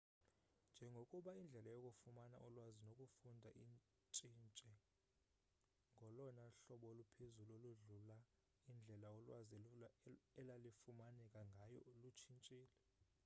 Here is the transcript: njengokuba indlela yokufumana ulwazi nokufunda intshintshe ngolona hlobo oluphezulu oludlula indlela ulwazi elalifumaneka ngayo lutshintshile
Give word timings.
njengokuba 0.71 1.31
indlela 1.41 1.69
yokufumana 1.85 2.35
ulwazi 2.47 2.81
nokufunda 2.87 3.49
intshintshe 3.63 4.71
ngolona 5.95 6.43
hlobo 6.61 6.85
oluphezulu 6.93 7.51
oludlula 7.57 8.17
indlela 8.71 9.07
ulwazi 9.17 9.55
elalifumaneka 10.39 11.39
ngayo 11.53 11.79
lutshintshile 12.01 12.73